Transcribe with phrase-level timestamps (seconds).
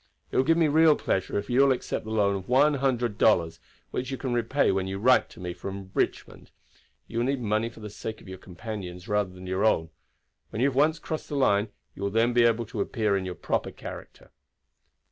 [0.31, 3.19] It will give me real pleasure if you will accept the loan of one hundred
[3.19, 3.59] dollars,
[3.91, 6.49] which you can repay when you write to me from Richmond.
[7.05, 9.91] You will need money for the sake of your companions rather than your own.
[10.49, 13.25] When you have once crossed the line you will then be able to appear in
[13.25, 14.31] your proper character."